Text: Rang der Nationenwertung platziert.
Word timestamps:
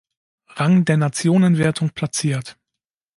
Rang 0.57 0.83
der 0.83 0.97
Nationenwertung 0.97 1.91
platziert. 1.91 2.57